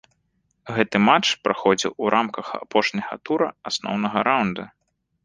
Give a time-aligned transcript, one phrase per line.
[0.77, 4.63] Гэты матч праходзіў у рамках апошняга тура асноўнага раўнда.